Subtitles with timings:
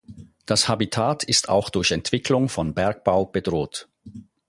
[0.47, 3.87] Das Habitat ist auch durch Entwicklung von Bergbau bedroht.